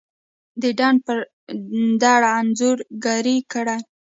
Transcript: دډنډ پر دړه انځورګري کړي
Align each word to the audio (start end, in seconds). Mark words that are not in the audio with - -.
دډنډ 0.61 0.97
پر 1.05 1.19
دړه 2.01 2.29
انځورګري 2.39 3.37
کړي 3.51 3.77